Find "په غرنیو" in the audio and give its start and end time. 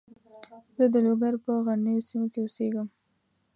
1.45-2.05